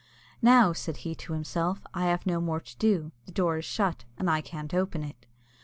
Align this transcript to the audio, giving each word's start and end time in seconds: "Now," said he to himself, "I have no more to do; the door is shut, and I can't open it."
"Now," 0.41 0.73
said 0.73 0.97
he 1.05 1.13
to 1.13 1.33
himself, 1.33 1.81
"I 1.93 2.05
have 2.05 2.25
no 2.25 2.41
more 2.41 2.59
to 2.59 2.77
do; 2.79 3.11
the 3.27 3.31
door 3.31 3.59
is 3.59 3.65
shut, 3.65 4.03
and 4.17 4.31
I 4.31 4.41
can't 4.41 4.73
open 4.73 5.03
it." 5.03 5.27